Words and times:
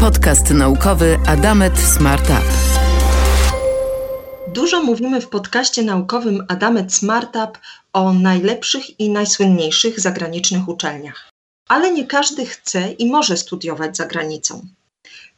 Podcast 0.00 0.50
naukowy 0.50 1.18
Adamet 1.26 1.78
Smartup. 1.78 2.44
Dużo 4.48 4.82
mówimy 4.82 5.20
w 5.20 5.28
podcaście 5.28 5.82
naukowym 5.82 6.44
Adamet 6.48 6.94
Smartup 6.94 7.58
o 7.92 8.12
najlepszych 8.12 9.00
i 9.00 9.10
najsłynniejszych 9.10 10.00
zagranicznych 10.00 10.68
uczelniach. 10.68 11.30
Ale 11.68 11.92
nie 11.92 12.06
każdy 12.06 12.46
chce 12.46 12.92
i 12.92 13.06
może 13.06 13.36
studiować 13.36 13.96
za 13.96 14.06
granicą. 14.06 14.66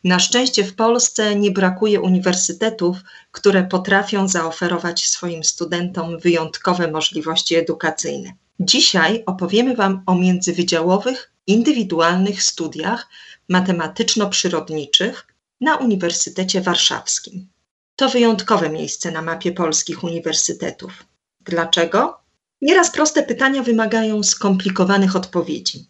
Na 0.05 0.19
szczęście 0.19 0.65
w 0.65 0.75
Polsce 0.75 1.37
nie 1.37 1.51
brakuje 1.51 2.01
uniwersytetów, 2.01 2.97
które 3.31 3.63
potrafią 3.63 4.29
zaoferować 4.29 5.07
swoim 5.07 5.45
studentom 5.45 6.19
wyjątkowe 6.19 6.91
możliwości 6.91 7.55
edukacyjne. 7.55 8.33
Dzisiaj 8.61 9.23
opowiemy 9.27 9.77
Wam 9.77 10.03
o 10.07 10.15
międzywydziałowych, 10.15 11.32
indywidualnych 11.47 12.43
studiach 12.43 13.09
matematyczno-przyrodniczych 13.49 15.27
na 15.61 15.77
Uniwersytecie 15.77 16.61
Warszawskim. 16.61 17.49
To 17.97 18.09
wyjątkowe 18.09 18.71
miejsce 18.71 19.11
na 19.11 19.23
mapie 19.23 19.53
polskich 19.53 20.05
uniwersytetów. 20.05 21.05
Dlaczego? 21.41 22.21
Nieraz 22.61 22.91
proste 22.91 23.23
pytania 23.23 23.63
wymagają 23.63 24.23
skomplikowanych 24.23 25.17
odpowiedzi. 25.17 25.87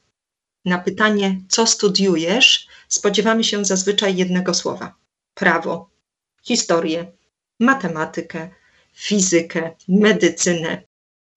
Na 0.64 0.78
pytanie, 0.78 1.40
co 1.48 1.66
studiujesz, 1.66 2.66
spodziewamy 2.88 3.44
się 3.44 3.64
zazwyczaj 3.64 4.16
jednego 4.16 4.54
słowa: 4.54 4.94
prawo, 5.34 5.90
historię, 6.42 7.12
matematykę, 7.60 8.50
fizykę, 8.94 9.70
medycynę. 9.88 10.82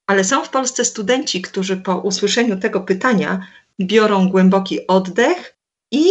Ale 0.08 0.23
są 0.23 0.45
w 0.45 0.50
Polsce 0.50 0.86
studenci, 0.86 1.41
którzy 1.41 1.77
po 1.77 1.97
usłyszeniu 1.97 2.59
tego 2.59 2.81
pytania 2.81 3.47
biorą 3.81 4.29
głęboki 4.29 4.88
oddech 4.88 5.57
i 5.91 6.05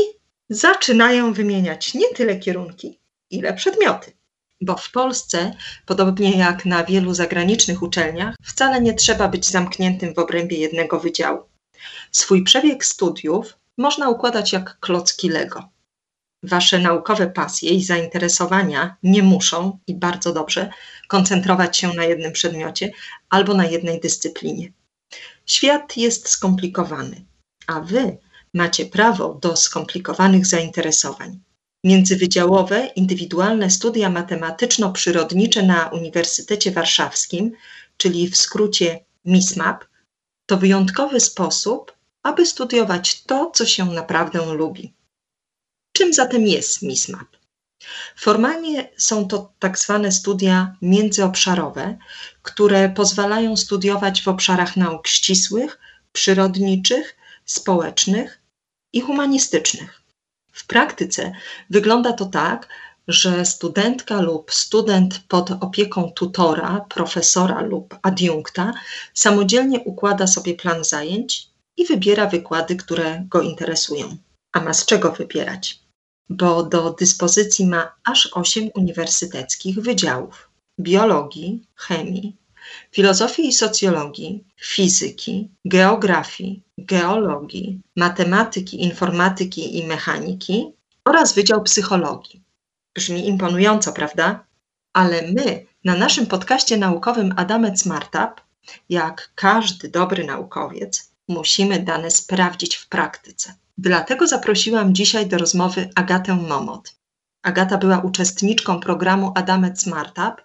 zaczynają 0.49 1.33
wymieniać 1.33 1.95
nie 1.95 2.09
tyle 2.09 2.37
kierunki, 2.39 2.99
ile 3.31 3.55
przedmioty. 3.55 4.13
Bo 4.61 4.77
w 4.77 4.91
Polsce, 4.91 5.55
podobnie 5.87 6.39
jak 6.39 6.67
na 6.67 6.85
wielu 6.85 7.15
zagranicznych 7.15 7.83
uczelniach, 7.83 8.35
wcale 8.43 8.81
nie 8.81 8.95
trzeba 8.95 9.29
być 9.29 9.51
zamkniętym 9.51 10.15
w 10.15 10.19
obrębie 10.19 10.57
jednego 10.57 11.01
wydziału. 11.01 11.43
Swój 12.13 12.45
przebieg 12.45 12.85
studiów 12.85 13.59
można 13.79 14.09
układać 14.09 14.53
jak 14.53 14.81
klocki 14.81 15.29
Lego. 15.29 15.69
Wasze 16.43 16.79
naukowe 16.79 17.27
pasje 17.27 17.71
i 17.71 17.85
zainteresowania 17.85 18.97
nie 19.03 19.23
muszą 19.23 19.79
i 19.87 19.95
bardzo 19.95 20.33
dobrze 20.33 20.71
koncentrować 21.09 21.79
się 21.79 21.93
na 21.93 22.05
jednym 22.05 22.33
przedmiocie 22.33 22.93
albo 23.31 23.55
na 23.55 23.65
jednej 23.65 24.01
dyscyplinie. 24.01 24.73
Świat 25.47 25.97
jest 25.97 26.29
skomplikowany, 26.29 27.25
a 27.67 27.81
wy 27.81 28.19
macie 28.55 28.87
prawo 28.87 29.39
do 29.43 29.57
skomplikowanych 29.57 30.47
zainteresowań. 30.47 31.41
Międzywydziałowe, 31.85 32.87
indywidualne 32.87 33.71
studia 33.71 34.11
matematyczno-przyrodnicze 34.11 35.63
na 35.63 35.89
Uniwersytecie 35.89 36.71
Warszawskim, 36.71 37.53
czyli 37.97 38.29
w 38.29 38.37
skrócie 38.37 39.05
MISMAP, 39.25 39.85
to 40.47 40.57
wyjątkowy 40.57 41.21
sposób, 41.21 41.93
aby 42.23 42.47
studiować 42.47 43.23
to, 43.23 43.51
co 43.55 43.67
się 43.67 43.85
naprawdę 43.85 44.55
lubi. 44.55 44.95
Czym 45.93 46.13
zatem 46.13 46.47
jest 46.47 46.83
MISMAP? 46.83 47.27
Formalnie 48.17 48.91
są 48.97 49.29
to 49.29 49.53
tak 49.59 49.79
zwane 49.79 50.13
studia 50.13 50.77
międzyobszarowe, 50.83 51.99
które 52.43 52.89
pozwalają 52.89 53.57
studiować 53.57 54.23
w 54.23 54.29
obszarach 54.29 54.77
nauk 54.77 55.09
ścisłych, 55.09 55.79
przyrodniczych, 56.13 57.17
społecznych 57.45 58.43
i 58.93 59.01
humanistycznych. 59.01 60.03
W 60.53 60.67
praktyce 60.67 61.33
wygląda 61.71 62.13
to 62.13 62.27
tak, 62.27 62.69
że 63.09 63.45
studentka 63.45 64.21
lub 64.21 64.53
student 64.53 65.19
pod 65.29 65.51
opieką 65.51 66.13
tutora, 66.13 66.87
profesora 66.89 67.61
lub 67.61 67.99
adiunkta 68.03 68.73
samodzielnie 69.15 69.81
układa 69.81 70.27
sobie 70.27 70.55
plan 70.55 70.85
zajęć 70.85 71.51
i 71.77 71.87
wybiera 71.87 72.27
wykłady, 72.27 72.77
które 72.77 73.25
go 73.29 73.43
interesują. 73.43 74.17
A 74.53 74.61
ma 74.61 74.75
z 74.75 74.87
czego 74.87 75.13
wybierać? 75.13 75.81
Bo 76.29 76.63
do 76.63 76.91
dyspozycji 76.91 77.67
ma 77.67 77.95
aż 78.05 78.29
8 78.33 78.71
uniwersyteckich 78.75 79.81
wydziałów: 79.81 80.51
biologii, 80.81 81.67
chemii, 81.75 82.37
filozofii 82.91 83.49
i 83.49 83.53
socjologii, 83.53 84.45
fizyki, 84.61 85.49
geografii, 85.65 86.63
geologii, 86.79 87.81
matematyki, 87.97 88.83
informatyki 88.83 89.79
i 89.79 89.87
mechaniki 89.87 90.73
oraz 91.05 91.35
Wydział 91.35 91.63
Psychologii. 91.63 92.43
Brzmi 92.95 93.29
imponująco, 93.29 93.93
prawda? 93.93 94.45
Ale 94.93 95.23
my 95.23 95.67
na 95.85 95.97
naszym 95.97 96.27
podcaście 96.27 96.77
naukowym 96.77 97.35
Adamet 97.37 97.81
Smartup, 97.81 98.41
jak 98.89 99.33
każdy 99.35 99.89
dobry 99.89 100.25
naukowiec, 100.25 101.11
musimy 101.29 101.81
dane 101.81 102.11
sprawdzić 102.11 102.77
w 102.77 102.89
praktyce. 102.89 103.55
Dlatego 103.79 104.27
zaprosiłam 104.27 104.95
dzisiaj 104.95 105.27
do 105.27 105.39
rozmowy 105.39 105.91
Agatę 105.95 106.35
Momot. 106.35 106.95
Agata 107.45 107.79
była 107.79 107.99
uczestniczką 107.99 108.81
programu 108.81 109.33
Adamet 109.35 109.81
Smartup, 109.81 110.43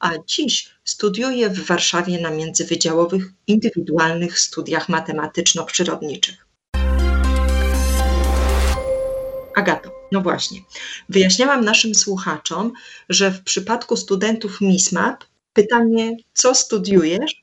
a 0.00 0.10
dziś 0.26 0.70
studiuje 0.84 1.50
w 1.50 1.66
Warszawie 1.66 2.20
na 2.20 2.30
międzywydziałowych 2.30 3.24
indywidualnych 3.46 4.38
studiach 4.38 4.88
matematyczno-przyrodniczych. 4.88 6.46
Agato, 9.56 9.90
no 10.12 10.20
właśnie, 10.20 10.60
wyjaśniałam 11.08 11.64
naszym 11.64 11.94
słuchaczom, 11.94 12.72
że 13.08 13.30
w 13.30 13.42
przypadku 13.42 13.96
studentów 13.96 14.60
MISMAP 14.60 15.24
pytanie, 15.52 16.16
co 16.32 16.54
studiujesz, 16.54 17.42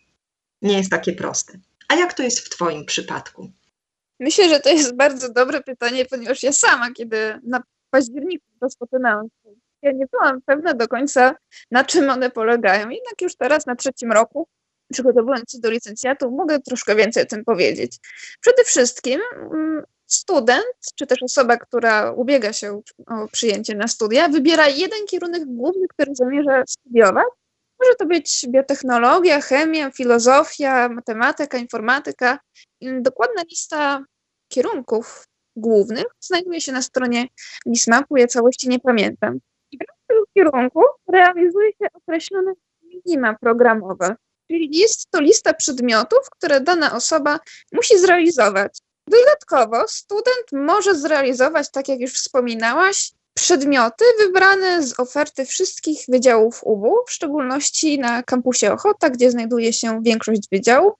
nie 0.61 0.77
jest 0.77 0.89
takie 0.89 1.13
proste. 1.13 1.59
A 1.87 1.95
jak 1.95 2.13
to 2.13 2.23
jest 2.23 2.39
w 2.39 2.49
Twoim 2.49 2.85
przypadku? 2.85 3.51
Myślę, 4.19 4.49
że 4.49 4.59
to 4.59 4.69
jest 4.69 4.95
bardzo 4.95 5.33
dobre 5.33 5.63
pytanie, 5.63 6.05
ponieważ 6.05 6.43
ja 6.43 6.53
sama, 6.53 6.91
kiedy 6.91 7.39
na 7.43 7.63
październiku 7.89 8.45
rozpoczynałam 8.61 9.27
ja 9.81 9.91
nie 9.91 10.05
byłam 10.07 10.41
pewna 10.41 10.73
do 10.73 10.87
końca, 10.87 11.35
na 11.71 11.83
czym 11.83 12.09
one 12.09 12.29
polegają. 12.29 12.89
Jednak 12.89 13.21
już 13.21 13.35
teraz 13.35 13.65
na 13.65 13.75
trzecim 13.75 14.11
roku, 14.11 14.47
przygotowując 14.91 15.51
się 15.51 15.59
do 15.59 15.69
licencjatu, 15.71 16.31
mogę 16.31 16.59
troszkę 16.59 16.95
więcej 16.95 17.23
o 17.23 17.25
tym 17.25 17.45
powiedzieć. 17.45 17.97
Przede 18.41 18.63
wszystkim 18.63 19.21
mm, 19.33 19.83
student, 20.05 20.65
czy 20.95 21.07
też 21.07 21.23
osoba, 21.23 21.57
która 21.57 22.11
ubiega 22.11 22.53
się 22.53 22.81
o 23.07 23.27
przyjęcie 23.27 23.75
na 23.75 23.87
studia, 23.87 24.29
wybiera 24.29 24.67
jeden 24.67 25.05
kierunek 25.07 25.45
główny, 25.45 25.87
który 25.87 26.15
zamierza 26.15 26.63
studiować. 26.67 27.25
Może 27.79 27.95
to 27.95 28.05
być 28.05 28.45
biotechnologia, 28.47 29.41
chemia, 29.41 29.91
filozofia, 29.91 30.89
matematyka, 30.89 31.57
informatyka. 31.57 32.39
Dokładna 32.81 33.43
lista 33.49 34.03
kierunków 34.47 35.27
głównych 35.59 36.05
znajduje 36.19 36.61
się 36.61 36.71
na 36.71 36.81
stronie 36.81 37.27
Mismapu, 37.65 38.17
ja 38.17 38.27
całości 38.27 38.69
nie 38.69 38.79
pamiętam. 38.79 39.39
I 39.71 39.77
w 39.77 40.07
tym 40.07 40.17
kierunku 40.33 40.81
realizuje 41.07 41.69
się 41.69 41.87
określone 41.93 42.53
minima 42.83 43.35
programowe, 43.41 44.15
czyli 44.47 44.77
jest 44.77 45.11
to 45.11 45.21
lista 45.21 45.53
przedmiotów, 45.53 46.29
które 46.31 46.61
dana 46.61 46.95
osoba 46.95 47.39
musi 47.73 47.99
zrealizować. 47.99 48.79
Dodatkowo 49.07 49.87
student 49.87 50.45
może 50.51 50.95
zrealizować, 50.95 51.71
tak 51.71 51.87
jak 51.87 51.99
już 51.99 52.13
wspominałaś, 52.13 53.11
przedmioty 53.33 54.05
wybrane 54.19 54.83
z 54.83 54.99
oferty 54.99 55.45
wszystkich 55.45 55.99
wydziałów 56.07 56.59
UBU, 56.63 56.95
w 57.07 57.11
szczególności 57.11 57.99
na 57.99 58.23
kampusie 58.23 58.71
Ochota, 58.73 59.09
gdzie 59.09 59.31
znajduje 59.31 59.73
się 59.73 59.99
większość 60.03 60.41
wydziałów, 60.51 60.93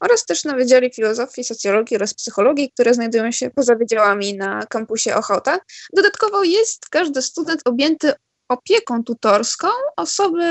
oraz 0.00 0.26
też 0.26 0.44
na 0.44 0.54
Wydziale 0.54 0.90
Filozofii, 0.90 1.44
Socjologii 1.44 1.96
oraz 1.96 2.14
Psychologii, 2.14 2.70
które 2.70 2.94
znajdują 2.94 3.30
się 3.30 3.50
poza 3.50 3.74
wydziałami 3.74 4.34
na 4.34 4.66
kampusie 4.66 5.14
Ochota. 5.14 5.58
Dodatkowo 5.92 6.44
jest 6.44 6.88
każdy 6.88 7.22
student 7.22 7.60
objęty 7.64 8.12
opieką 8.48 9.04
tutorską 9.04 9.68
osoby 9.96 10.44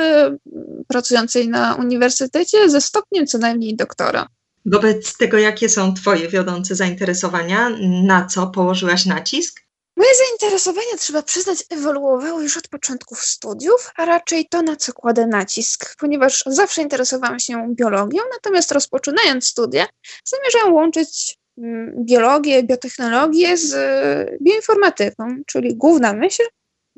pracującej 0.88 1.48
na 1.48 1.76
uniwersytecie 1.76 2.70
ze 2.70 2.82
stopniem 2.82 3.28
co 3.28 3.38
najmniej 3.38 3.76
doktora. 3.76 4.28
Wobec 4.66 5.18
tego, 5.18 5.38
jakie 5.38 5.70
są 5.70 5.94
Twoje 5.94 6.28
wiodące 6.28 6.76
zainteresowania, 6.76 7.70
na 8.04 8.26
co 8.26 8.48
położyłaś 8.48 9.06
nacisk? 9.06 9.63
Moje 10.04 10.16
zainteresowania, 10.16 10.98
trzeba 11.00 11.22
przyznać, 11.22 11.64
ewoluowały 11.70 12.44
już 12.44 12.58
od 12.58 12.68
początków 12.68 13.20
studiów, 13.24 13.92
a 13.96 14.06
raczej 14.06 14.48
to, 14.50 14.62
na 14.62 14.76
co 14.76 14.94
kładę 14.94 15.28
nacisk, 15.28 15.96
ponieważ 16.00 16.44
zawsze 16.48 16.82
interesowałam 16.82 17.40
się 17.40 17.76
biologią, 17.76 18.22
natomiast 18.34 18.72
rozpoczynając 18.72 19.48
studia, 19.48 19.88
zamierzam 20.26 20.74
łączyć 20.74 21.38
mm, 21.58 22.06
biologię, 22.06 22.64
biotechnologię 22.64 23.58
z 23.58 23.74
e, 23.74 24.38
bioinformatyką, 24.42 25.36
czyli 25.48 25.76
główna 25.76 26.14
myśl 26.14 26.44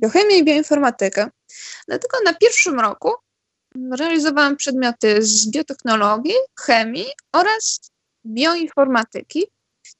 biochemię 0.01 0.37
i 0.37 0.43
bioinformatykę. 0.43 1.29
Dlatego 1.87 2.17
na 2.25 2.33
pierwszym 2.33 2.79
roku 2.79 3.11
realizowałam 3.99 4.55
przedmioty 4.55 5.21
z 5.21 5.51
biotechnologii, 5.51 6.35
chemii 6.59 7.07
oraz 7.33 7.79
bioinformatyki 8.25 9.45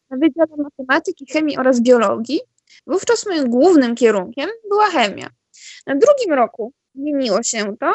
na 0.09 0.17
Wydziale 0.17 0.63
Matematyki, 0.63 1.25
Chemii 1.33 1.57
oraz 1.57 1.81
Biologii 1.81 2.41
Wówczas 2.87 3.25
moim 3.25 3.49
głównym 3.49 3.95
kierunkiem 3.95 4.49
była 4.69 4.85
chemia. 4.85 5.29
Na 5.87 5.95
drugim 5.95 6.33
roku 6.33 6.73
zmieniło 6.95 7.43
się 7.43 7.75
to. 7.79 7.93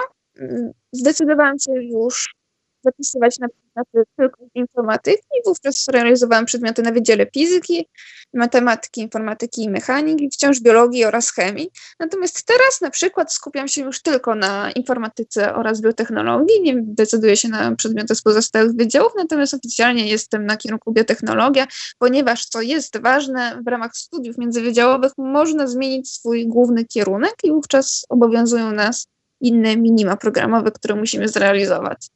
Zdecydowałam 0.93 1.59
się 1.59 1.73
już 1.73 2.35
zapisywać 2.83 3.39
na 3.39 3.49
przedmioty 3.49 4.11
tylko 4.17 4.45
informatyki 4.55 5.23
i 5.41 5.43
wówczas 5.47 5.89
realizowałam 5.89 6.47
przedmioty 6.47 6.83
na 6.83 6.93
Wydziale 6.93 7.27
Fizyki, 7.35 7.89
Matematyki, 8.35 9.01
Informatyki 9.01 9.63
i 9.63 9.71
Mechaniki, 9.71 10.31
wciąż 10.31 10.61
biologii 10.61 11.05
oraz 11.05 11.33
chemii. 11.33 11.71
Natomiast 11.99 12.47
teraz 12.47 12.81
na 12.81 12.91
przykład 12.91 13.33
skupiam 13.33 13.69
się 13.69 13.83
już 13.83 14.03
tylko 14.03 14.35
na 14.35 14.71
informatyce 14.71 15.55
oraz 15.55 15.81
biotechnologii, 15.81 16.63
nie 16.63 16.75
decyduję 16.77 17.37
się 17.37 17.49
na 17.49 17.77
przedmioty 17.77 18.15
z 18.15 18.23
pozostałych 18.23 18.73
wydziałów, 18.73 19.13
natomiast 19.17 19.55
oficjalnie 19.55 20.09
jestem 20.09 20.47
na 20.47 20.57
kierunku 20.57 20.93
biotechnologia, 20.93 21.67
ponieważ 21.99 22.47
co 22.47 22.61
jest 22.61 23.01
ważne, 23.01 23.61
w 23.67 23.69
ramach 23.69 23.97
studiów 23.97 24.39
międzywydziałowych 24.39 25.13
można 25.19 25.67
zmienić 25.67 26.13
swój 26.13 26.47
główny 26.49 26.85
kierunek 26.85 27.35
i 27.43 27.51
wówczas 27.51 28.07
obowiązują 28.09 28.73
nas 28.73 29.07
inne 29.41 29.77
minima 29.77 30.17
programowe, 30.17 30.71
które 30.71 30.95
musimy 30.95 31.29
zrealizować. 31.29 32.09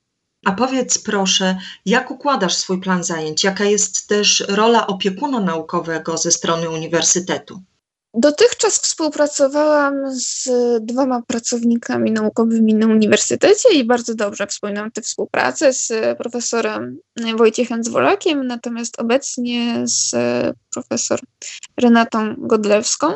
A 0.45 0.53
powiedz 0.53 0.99
proszę, 0.99 1.59
jak 1.87 2.11
układasz 2.11 2.55
swój 2.55 2.81
plan 2.81 3.05
zajęć? 3.05 3.45
Jaka 3.45 3.65
jest 3.65 4.09
też 4.09 4.45
rola 4.49 4.87
opiekuna 4.87 5.41
naukowego 5.41 6.19
ze 6.19 6.31
strony 6.31 6.71
uniwersytetu? 6.71 7.63
Dotychczas 8.17 8.79
współpracowałam 8.79 9.95
z 10.11 10.49
dwoma 10.81 11.23
pracownikami 11.23 12.13
naukowymi 12.13 12.75
na 12.75 12.87
uniwersytecie 12.87 13.75
i 13.75 13.85
bardzo 13.85 14.15
dobrze 14.15 14.47
wspominam 14.47 14.91
tę 14.91 15.03
współpracę 15.03 15.73
z 15.73 15.93
profesorem 16.19 16.99
Wojciechem 17.37 17.85
Zwolakiem, 17.85 18.47
natomiast 18.47 19.01
obecnie 19.01 19.83
z 19.85 20.15
profesor 20.75 21.21
Renatą 21.77 22.35
Godlewską. 22.39 23.15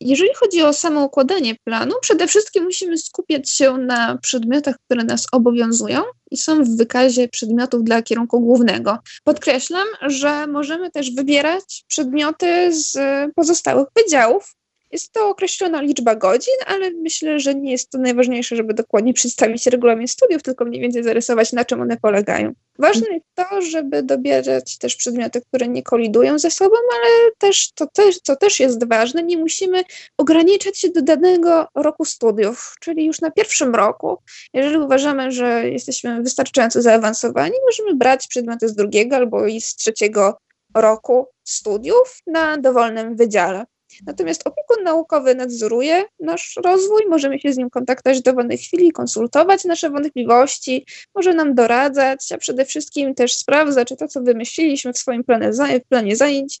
Jeżeli 0.00 0.34
chodzi 0.34 0.62
o 0.62 0.72
samo 0.72 1.04
układanie 1.04 1.54
planu, 1.64 1.94
przede 2.00 2.26
wszystkim 2.26 2.64
musimy 2.64 2.98
skupiać 2.98 3.50
się 3.50 3.78
na 3.78 4.18
przedmiotach, 4.18 4.76
które 4.86 5.04
nas 5.04 5.26
obowiązują 5.32 6.02
i 6.30 6.36
są 6.36 6.64
w 6.64 6.76
wykazie 6.76 7.28
przedmiotów 7.28 7.84
dla 7.84 8.02
kierunku 8.02 8.40
głównego. 8.40 8.98
Podkreślam, 9.24 9.86
że 10.02 10.46
możemy 10.46 10.90
też 10.90 11.14
wybierać 11.14 11.84
przedmioty 11.88 12.72
z 12.72 12.96
pozostałych 13.34 13.88
wydziałów, 13.96 14.54
jest 14.94 15.12
to 15.12 15.28
określona 15.28 15.82
liczba 15.82 16.14
godzin, 16.14 16.54
ale 16.66 16.90
myślę, 16.90 17.40
że 17.40 17.54
nie 17.54 17.72
jest 17.72 17.90
to 17.90 17.98
najważniejsze, 17.98 18.56
żeby 18.56 18.74
dokładnie 18.74 19.14
przedstawić 19.14 19.66
regulamin 19.66 20.08
studiów, 20.08 20.42
tylko 20.42 20.64
mniej 20.64 20.80
więcej 20.80 21.02
zarysować, 21.02 21.52
na 21.52 21.64
czym 21.64 21.80
one 21.80 21.96
polegają. 21.96 22.52
Ważne 22.78 23.06
jest 23.10 23.26
to, 23.34 23.62
żeby 23.62 24.02
dobierać 24.02 24.78
też 24.78 24.96
przedmioty, 24.96 25.40
które 25.40 25.68
nie 25.68 25.82
kolidują 25.82 26.38
ze 26.38 26.50
sobą, 26.50 26.76
ale 26.92 27.30
też, 27.38 27.72
to 27.72 27.86
też, 27.86 28.18
co 28.18 28.36
też 28.36 28.60
jest 28.60 28.88
ważne, 28.88 29.22
nie 29.22 29.38
musimy 29.38 29.84
ograniczać 30.18 30.78
się 30.78 30.88
do 30.88 31.02
danego 31.02 31.68
roku 31.74 32.04
studiów, 32.04 32.76
czyli 32.80 33.06
już 33.06 33.20
na 33.20 33.30
pierwszym 33.30 33.74
roku, 33.74 34.18
jeżeli 34.52 34.76
uważamy, 34.76 35.32
że 35.32 35.70
jesteśmy 35.70 36.22
wystarczająco 36.22 36.82
zaawansowani, 36.82 37.54
możemy 37.66 37.96
brać 37.96 38.26
przedmioty 38.26 38.68
z 38.68 38.74
drugiego 38.74 39.16
albo 39.16 39.46
i 39.46 39.60
z 39.60 39.76
trzeciego 39.76 40.38
roku 40.74 41.28
studiów 41.44 42.18
na 42.26 42.58
dowolnym 42.58 43.16
wydziale. 43.16 43.64
Natomiast 44.06 44.46
opiekun 44.46 44.84
naukowy 44.84 45.34
nadzoruje 45.34 46.04
nasz 46.20 46.56
rozwój, 46.64 47.02
możemy 47.08 47.40
się 47.40 47.52
z 47.52 47.56
nim 47.56 47.70
kontaktować 47.70 48.18
w 48.18 48.22
dowolnej 48.22 48.58
chwili, 48.58 48.92
konsultować 48.92 49.64
nasze 49.64 49.90
wątpliwości, 49.90 50.86
może 51.14 51.34
nam 51.34 51.54
doradzać, 51.54 52.32
a 52.32 52.38
przede 52.38 52.64
wszystkim 52.64 53.14
też 53.14 53.34
sprawdza, 53.34 53.84
czy 53.84 53.96
to, 53.96 54.08
co 54.08 54.22
wymyśliliśmy 54.22 54.92
w 54.92 54.98
swoim 54.98 55.24
planie, 55.24 55.52
w 55.52 55.88
planie 55.88 56.16
zajęć, 56.16 56.60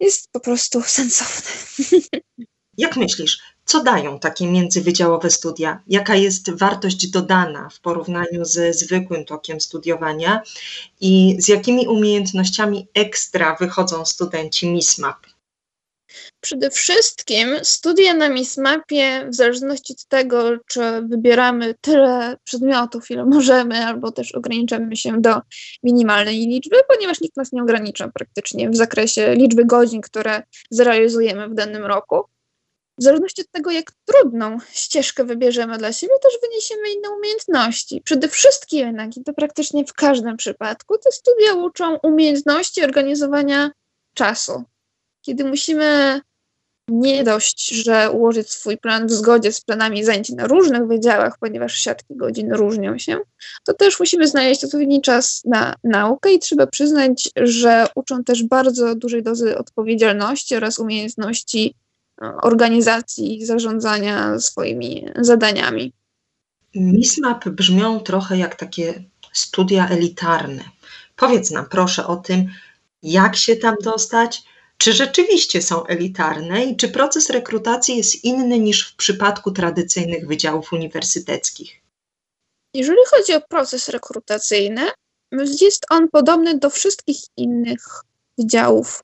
jest 0.00 0.28
po 0.32 0.40
prostu 0.40 0.82
sensowne. 0.86 1.50
Jak 2.78 2.96
myślisz, 2.96 3.38
co 3.64 3.82
dają 3.82 4.18
takie 4.18 4.46
międzywydziałowe 4.46 5.30
studia? 5.30 5.82
Jaka 5.86 6.14
jest 6.14 6.50
wartość 6.50 7.06
dodana 7.06 7.68
w 7.68 7.80
porównaniu 7.80 8.44
ze 8.44 8.72
zwykłym 8.72 9.24
tokiem 9.24 9.60
studiowania 9.60 10.42
i 11.00 11.36
z 11.38 11.48
jakimi 11.48 11.88
umiejętnościami 11.88 12.86
ekstra 12.94 13.56
wychodzą 13.60 14.04
studenci 14.04 14.66
MISMAP? 14.66 15.26
Przede 16.40 16.70
wszystkim 16.70 17.48
studia 17.62 18.14
na 18.14 18.28
MISMAPie, 18.28 19.26
w 19.28 19.34
zależności 19.34 19.92
od 19.92 20.04
tego, 20.04 20.58
czy 20.66 20.80
wybieramy 21.02 21.74
tyle 21.80 22.36
przedmiotów, 22.44 23.10
ile 23.10 23.24
możemy, 23.24 23.86
albo 23.86 24.12
też 24.12 24.32
ograniczamy 24.32 24.96
się 24.96 25.20
do 25.20 25.40
minimalnej 25.82 26.36
liczby, 26.36 26.76
ponieważ 26.88 27.20
nikt 27.20 27.36
nas 27.36 27.52
nie 27.52 27.62
ogranicza 27.62 28.08
praktycznie 28.08 28.70
w 28.70 28.76
zakresie 28.76 29.34
liczby 29.34 29.64
godzin, 29.64 30.00
które 30.00 30.42
zrealizujemy 30.70 31.48
w 31.48 31.54
danym 31.54 31.84
roku. 31.84 32.24
W 32.98 33.02
zależności 33.02 33.42
od 33.42 33.50
tego, 33.50 33.70
jak 33.70 33.92
trudną 34.04 34.58
ścieżkę 34.72 35.24
wybierzemy 35.24 35.78
dla 35.78 35.92
siebie, 35.92 36.12
też 36.22 36.32
wyniesiemy 36.42 36.92
inne 36.92 37.10
umiejętności. 37.10 38.02
Przede 38.04 38.28
wszystkim 38.28 38.78
jednak, 38.78 39.16
i 39.16 39.24
to 39.24 39.32
praktycznie 39.32 39.84
w 39.84 39.92
każdym 39.92 40.36
przypadku, 40.36 40.98
te 40.98 41.12
studia 41.12 41.54
uczą 41.54 41.98
umiejętności 42.02 42.84
organizowania 42.84 43.70
czasu 44.14 44.64
kiedy 45.22 45.44
musimy 45.44 46.20
nie 46.88 47.24
dość, 47.24 47.68
że 47.68 48.10
ułożyć 48.10 48.50
swój 48.50 48.78
plan 48.78 49.06
w 49.06 49.12
zgodzie 49.12 49.52
z 49.52 49.60
planami 49.60 50.04
zajęć 50.04 50.30
na 50.30 50.46
różnych 50.46 50.86
wydziałach, 50.86 51.38
ponieważ 51.40 51.74
siatki 51.74 52.16
godzin 52.16 52.52
różnią 52.52 52.98
się, 52.98 53.18
to 53.64 53.74
też 53.74 54.00
musimy 54.00 54.28
znaleźć 54.28 54.64
odpowiedni 54.64 55.02
czas 55.02 55.42
na 55.44 55.74
naukę 55.84 56.32
i 56.32 56.38
trzeba 56.38 56.66
przyznać, 56.66 57.30
że 57.36 57.86
uczą 57.94 58.24
też 58.24 58.42
bardzo 58.42 58.94
dużej 58.94 59.22
dozy 59.22 59.58
odpowiedzialności 59.58 60.56
oraz 60.56 60.78
umiejętności 60.78 61.74
no, 62.20 62.36
organizacji 62.42 63.38
i 63.38 63.46
zarządzania 63.46 64.38
swoimi 64.38 65.06
zadaniami. 65.16 65.92
MISMAP 66.74 67.48
brzmią 67.48 68.00
trochę 68.00 68.38
jak 68.38 68.54
takie 68.54 69.04
studia 69.32 69.88
elitarne. 69.88 70.64
Powiedz 71.16 71.50
nam 71.50 71.66
proszę 71.70 72.06
o 72.06 72.16
tym, 72.16 72.46
jak 73.02 73.36
się 73.36 73.56
tam 73.56 73.74
dostać, 73.84 74.42
czy 74.82 74.92
rzeczywiście 74.92 75.62
są 75.62 75.86
elitarne 75.86 76.64
i 76.64 76.76
czy 76.76 76.88
proces 76.88 77.30
rekrutacji 77.30 77.96
jest 77.96 78.24
inny 78.24 78.58
niż 78.58 78.92
w 78.92 78.96
przypadku 78.96 79.50
tradycyjnych 79.50 80.26
wydziałów 80.26 80.72
uniwersyteckich? 80.72 81.80
Jeżeli 82.74 82.98
chodzi 83.10 83.34
o 83.34 83.40
proces 83.40 83.88
rekrutacyjny, 83.88 84.82
jest 85.60 85.86
on 85.90 86.08
podobny 86.08 86.58
do 86.58 86.70
wszystkich 86.70 87.16
innych 87.36 87.84
wydziałów 88.38 89.02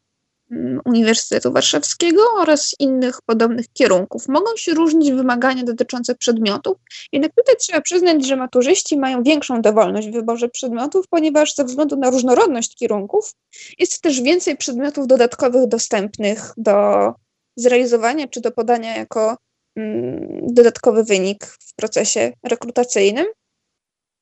Uniwersytetu 0.84 1.52
Warszawskiego 1.52 2.22
oraz 2.38 2.74
innych 2.78 3.22
podobnych 3.26 3.66
kierunków. 3.72 4.28
Mogą 4.28 4.56
się 4.56 4.74
różnić 4.74 5.12
wymagania 5.12 5.62
dotyczące 5.64 6.14
przedmiotów, 6.14 6.76
jednak 7.12 7.34
tutaj 7.34 7.54
trzeba 7.58 7.80
przyznać, 7.80 8.26
że 8.26 8.36
maturzyści 8.36 8.98
mają 8.98 9.22
większą 9.22 9.62
dowolność 9.62 10.08
w 10.08 10.12
wyborze 10.12 10.48
przedmiotów, 10.48 11.08
ponieważ 11.10 11.54
ze 11.54 11.64
względu 11.64 11.96
na 11.96 12.10
różnorodność 12.10 12.76
kierunków 12.76 13.32
jest 13.78 14.02
też 14.02 14.20
więcej 14.20 14.56
przedmiotów 14.56 15.06
dodatkowych 15.06 15.68
dostępnych 15.68 16.52
do 16.56 17.12
zrealizowania 17.56 18.28
czy 18.28 18.40
do 18.40 18.50
podania 18.50 18.96
jako 18.96 19.36
mm, 19.76 20.40
dodatkowy 20.42 21.04
wynik 21.04 21.46
w 21.46 21.74
procesie 21.74 22.32
rekrutacyjnym. 22.42 23.26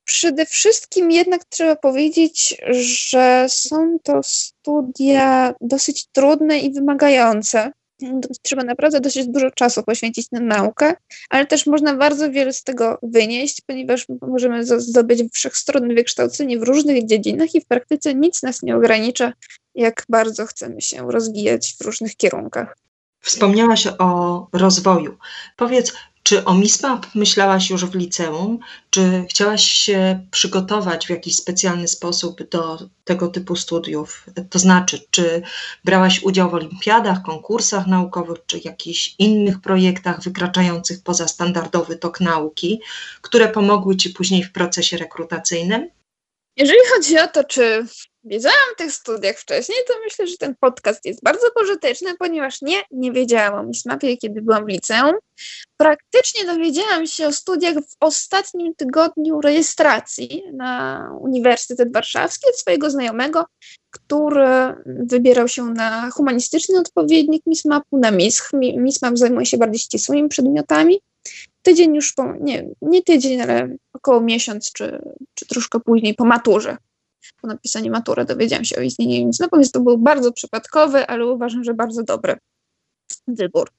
Przede 0.06 0.46
wszystkim 0.46 1.10
jednak 1.10 1.44
trzeba 1.44 1.76
powiedzieć, 1.76 2.56
że 2.70 3.46
są 3.48 3.98
to 4.02 4.20
studia 4.22 5.54
dosyć 5.60 6.06
trudne 6.06 6.58
i 6.58 6.72
wymagające. 6.72 7.72
Trzeba 8.42 8.64
naprawdę 8.64 9.00
dosyć 9.00 9.26
dużo 9.26 9.50
czasu 9.50 9.82
poświęcić 9.82 10.30
na 10.32 10.40
naukę, 10.40 10.94
ale 11.30 11.46
też 11.46 11.66
można 11.66 11.94
bardzo 11.94 12.30
wiele 12.30 12.52
z 12.52 12.62
tego 12.62 12.98
wynieść, 13.02 13.60
ponieważ 13.66 14.06
możemy 14.28 14.64
zdobyć 14.64 15.22
wszechstronne 15.32 15.94
wykształcenie 15.94 16.58
w 16.58 16.62
różnych 16.62 17.06
dziedzinach 17.06 17.54
i 17.54 17.60
w 17.60 17.66
praktyce 17.66 18.14
nic 18.14 18.42
nas 18.42 18.62
nie 18.62 18.76
ogranicza, 18.76 19.32
jak 19.75 20.04
bardzo 20.08 20.46
chcemy 20.46 20.80
się 20.80 21.12
rozwijać 21.12 21.76
w 21.80 21.84
różnych 21.84 22.16
kierunkach. 22.16 22.76
Wspomniałaś 23.20 23.86
o 23.98 24.48
rozwoju. 24.52 25.18
Powiedz, 25.56 25.92
czy 26.26 26.45
o 26.45 26.54
MISMAP 26.54 27.06
myślałaś 27.14 27.71
już 27.71 27.85
w 27.85 27.95
liceum? 27.95 28.59
Czy 28.90 29.25
chciałaś 29.30 29.64
się 29.64 30.26
przygotować 30.30 31.06
w 31.06 31.11
jakiś 31.11 31.37
specjalny 31.37 31.88
sposób 31.88 32.50
do 32.50 32.78
tego 33.04 33.28
typu 33.28 33.56
studiów? 33.56 34.26
To 34.50 34.59
znaczy, 34.59 35.06
czy 35.11 35.42
brałaś 35.85 36.23
udział 36.23 36.50
w 36.50 36.54
olimpiadach, 36.54 37.23
konkursach 37.23 37.87
naukowych, 37.87 38.38
czy 38.47 38.61
jakichś 38.64 39.14
innych 39.18 39.61
projektach 39.61 40.23
wykraczających 40.23 41.02
poza 41.02 41.28
standardowy 41.28 41.97
tok 41.97 42.21
nauki, 42.21 42.80
które 43.23 43.49
pomogły 43.49 43.97
Ci 43.97 44.11
później 44.11 44.42
w 44.42 44.52
procesie 44.52 44.97
rekrutacyjnym? 44.97 45.90
Jeżeli 46.56 46.78
chodzi 46.94 47.18
o 47.18 47.28
to, 47.28 47.44
czy 47.44 47.86
wiedziałam 48.25 48.58
o 48.72 48.76
tych 48.76 48.92
studiach 48.92 49.36
wcześniej, 49.36 49.78
to 49.88 49.94
myślę, 50.04 50.26
że 50.26 50.36
ten 50.36 50.54
podcast 50.60 51.04
jest 51.04 51.22
bardzo 51.22 51.50
pożyteczny, 51.54 52.14
ponieważ 52.18 52.62
nie, 52.62 52.82
nie 52.90 53.12
wiedziałam 53.12 53.54
o 53.54 53.62
MISMAPie, 53.62 54.16
kiedy 54.16 54.42
byłam 54.42 54.64
w 54.64 54.68
liceum. 54.68 55.14
Praktycznie 55.76 56.44
dowiedziałam 56.44 57.06
się 57.06 57.26
o 57.26 57.32
studiach 57.32 57.75
w 57.75 57.96
ostatnim 58.00 58.75
tygodniu 58.75 59.40
rejestracji 59.40 60.42
na 60.52 61.10
Uniwersytet 61.20 61.92
Warszawski 61.92 62.48
od 62.48 62.56
swojego 62.56 62.90
znajomego, 62.90 63.44
który 63.90 64.75
wybierał 64.86 65.48
się 65.48 65.64
na 65.64 66.10
humanistyczny 66.10 66.78
odpowiednik 66.78 67.42
MISMAP-u, 67.46 67.98
na 67.98 68.10
MISH. 68.10 68.50
MISMAP 68.76 69.18
zajmuje 69.18 69.46
się 69.46 69.58
bardziej 69.58 69.78
ścisłymi 69.78 70.28
przedmiotami. 70.28 71.00
Tydzień 71.66 71.94
już 71.94 72.12
po, 72.12 72.32
nie, 72.40 72.68
nie 72.82 73.02
tydzień, 73.02 73.40
ale 73.40 73.76
około 73.92 74.20
miesiąc, 74.20 74.73
czy, 74.73 75.02
czy 75.35 75.46
troszkę 75.46 75.80
później 75.80 76.14
po 76.14 76.25
maturze 76.25 76.76
po 77.40 77.49
napisaniu 77.49 77.92
matury 77.92 78.25
dowiedziałam 78.25 78.64
się 78.64 78.76
o 78.76 78.80
istnieniu 78.80 79.30
więc 79.52 79.70
to 79.70 79.80
był 79.80 79.99
bardzo 79.99 80.32
przypadkowy, 80.32 81.06
ale 81.06 81.26
uważam, 81.26 81.64
że 81.64 81.75
bardzo 81.75 82.02
dobry 82.02 82.37
wybór. 83.28 83.70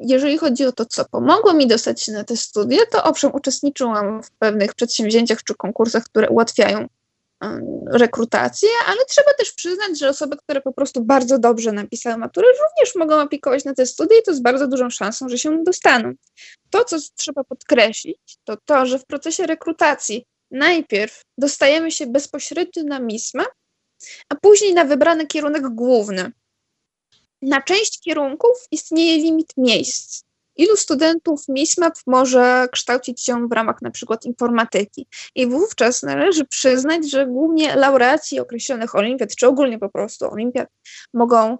Jeżeli 0.00 0.38
chodzi 0.38 0.64
o 0.64 0.72
to, 0.72 0.86
co 0.86 1.04
pomogło 1.04 1.54
mi 1.54 1.66
dostać 1.66 2.02
się 2.02 2.12
na 2.12 2.24
te 2.24 2.36
studia, 2.36 2.78
to 2.92 3.04
owszem, 3.04 3.34
uczestniczyłam 3.34 4.22
w 4.22 4.30
pewnych 4.30 4.74
przedsięwzięciach 4.74 5.42
czy 5.44 5.54
konkursach, 5.54 6.04
które 6.04 6.28
ułatwiają 6.28 6.86
rekrutację, 7.92 8.68
ale 8.86 9.04
trzeba 9.08 9.34
też 9.38 9.52
przyznać, 9.52 9.98
że 9.98 10.08
osoby, 10.08 10.36
które 10.36 10.60
po 10.60 10.72
prostu 10.72 11.04
bardzo 11.04 11.38
dobrze 11.38 11.72
napisały 11.72 12.16
maturę, 12.16 12.46
również 12.48 12.94
mogą 12.94 13.20
aplikować 13.20 13.64
na 13.64 13.74
te 13.74 13.86
studia 13.86 14.18
i 14.18 14.22
to 14.22 14.34
z 14.34 14.40
bardzo 14.40 14.68
dużą 14.68 14.90
szansą, 14.90 15.28
że 15.28 15.38
się 15.38 15.64
dostaną. 15.64 16.12
To, 16.70 16.84
co 16.84 16.96
trzeba 17.16 17.44
podkreślić, 17.44 18.18
to 18.44 18.56
to, 18.64 18.86
że 18.86 18.98
w 18.98 19.06
procesie 19.06 19.46
rekrutacji 19.46 20.24
najpierw 20.50 21.22
dostajemy 21.38 21.90
się 21.90 22.06
bezpośrednio 22.06 22.82
na 22.82 23.00
MISMę, 23.00 23.44
a 24.28 24.34
później 24.34 24.74
na 24.74 24.84
wybrany 24.84 25.26
kierunek 25.26 25.68
główny. 25.68 26.32
Na 27.42 27.62
część 27.62 28.00
kierunków 28.00 28.66
istnieje 28.70 29.16
limit 29.16 29.52
miejsc. 29.56 30.27
Ilu 30.58 30.76
studentów 30.76 31.48
MISMAP 31.48 31.94
może 32.06 32.68
kształcić 32.72 33.24
się 33.24 33.48
w 33.48 33.52
ramach 33.52 33.82
na 33.82 33.90
przykład 33.90 34.24
informatyki? 34.24 35.06
I 35.34 35.46
wówczas 35.46 36.02
należy 36.02 36.44
przyznać, 36.44 37.10
że 37.10 37.26
głównie 37.26 37.76
laureaci 37.76 38.40
określonych 38.40 38.94
olimpiad, 38.94 39.36
czy 39.36 39.46
ogólnie 39.46 39.78
po 39.78 39.88
prostu 39.88 40.30
olimpiad, 40.30 40.68
mogą 41.14 41.58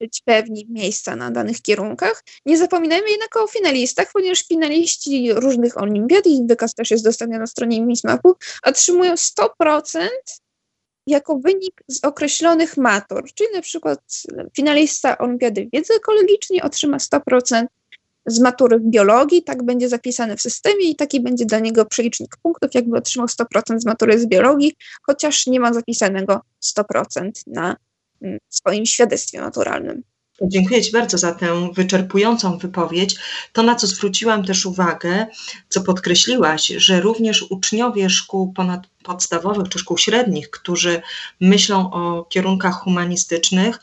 być 0.00 0.22
pewni 0.24 0.66
miejsca 0.70 1.16
na 1.16 1.30
danych 1.30 1.62
kierunkach. 1.62 2.24
Nie 2.46 2.58
zapominajmy 2.58 3.10
jednak 3.10 3.36
o 3.36 3.46
finalistach, 3.46 4.10
ponieważ 4.12 4.48
finaliści 4.48 5.32
różnych 5.32 5.78
olimpiad, 5.78 6.26
i 6.26 6.46
wykaz 6.46 6.74
też 6.74 6.90
jest 6.90 7.04
dostępny 7.04 7.38
na 7.38 7.46
stronie 7.46 7.82
MISMAP-u, 7.82 8.34
otrzymują 8.62 9.14
100% 9.14 10.08
jako 11.06 11.38
wynik 11.38 11.82
z 11.88 12.04
określonych 12.04 12.76
matur, 12.76 13.24
czyli 13.34 13.48
na 13.54 13.60
przykład 13.60 14.00
finalista 14.56 15.18
Olimpiady 15.18 15.68
Wiedzy 15.72 15.94
Ekologicznej 15.94 16.62
otrzyma 16.62 16.96
100% 16.96 17.66
z 18.26 18.40
matury 18.40 18.78
w 18.78 18.90
biologii, 18.90 19.42
tak 19.42 19.62
będzie 19.62 19.88
zapisane 19.88 20.36
w 20.36 20.42
systemie 20.42 20.90
i 20.90 20.96
taki 20.96 21.20
będzie 21.20 21.44
dla 21.44 21.58
niego 21.58 21.84
przelicznik 21.86 22.36
punktów, 22.42 22.74
jakby 22.74 22.98
otrzymał 22.98 23.26
100% 23.26 23.78
z 23.78 23.86
matury 23.86 24.20
z 24.20 24.26
biologii, 24.26 24.74
chociaż 25.02 25.46
nie 25.46 25.60
ma 25.60 25.72
zapisanego 25.72 26.40
100% 26.78 27.30
na 27.46 27.76
mm, 28.22 28.38
swoim 28.48 28.86
świadectwie 28.86 29.40
maturalnym. 29.40 30.02
Dziękuję 30.42 30.82
Ci 30.82 30.92
bardzo 30.92 31.18
za 31.18 31.34
tę 31.34 31.70
wyczerpującą 31.74 32.58
wypowiedź. 32.58 33.16
To, 33.52 33.62
na 33.62 33.74
co 33.74 33.86
zwróciłam 33.86 34.44
też 34.44 34.66
uwagę, 34.66 35.26
co 35.68 35.80
podkreśliłaś, 35.80 36.66
że 36.66 37.00
również 37.00 37.42
uczniowie 37.42 38.10
szkół 38.10 38.52
ponadpodstawowych 38.52 39.68
czy 39.68 39.78
szkół 39.78 39.98
średnich, 39.98 40.50
którzy 40.50 41.02
myślą 41.40 41.92
o 41.92 42.24
kierunkach 42.24 42.80
humanistycznych, 42.80 43.80